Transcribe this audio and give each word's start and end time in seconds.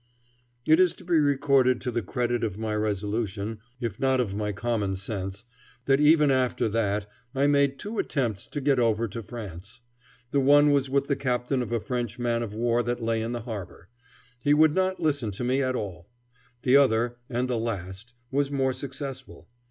It 0.65 0.79
is 0.79 0.95
to 0.95 1.03
be 1.05 1.17
recorded 1.19 1.79
to 1.81 1.91
the 1.91 2.01
credit 2.01 2.43
of 2.43 2.57
my 2.57 2.73
resolution, 2.75 3.59
if 3.79 3.99
not 3.99 4.19
of 4.19 4.33
my 4.33 4.51
common 4.51 4.95
sense, 4.95 5.43
that 5.85 5.99
even 5.99 6.31
after 6.31 6.67
that 6.69 7.07
I 7.35 7.45
made 7.45 7.77
two 7.77 7.99
attempts 7.99 8.47
to 8.47 8.61
get 8.61 8.79
over 8.79 9.07
to 9.09 9.21
France. 9.21 9.81
The 10.31 10.39
one 10.39 10.71
was 10.71 10.89
with 10.89 11.05
the 11.05 11.15
captain 11.15 11.61
of 11.61 11.71
a 11.71 11.79
French 11.79 12.17
man 12.17 12.41
of 12.41 12.55
war 12.55 12.81
that 12.81 12.99
lay 13.03 13.21
in 13.21 13.31
the 13.33 13.41
harbor. 13.41 13.89
He 14.39 14.55
would 14.55 14.73
not 14.73 14.99
listen 14.99 15.29
to 15.33 15.43
me 15.43 15.61
at 15.61 15.75
all. 15.75 16.09
The 16.63 16.77
other, 16.77 17.17
and 17.29 17.47
the 17.47 17.59
last, 17.59 18.15
was 18.31 18.49
more 18.49 18.73
successful. 18.73 19.47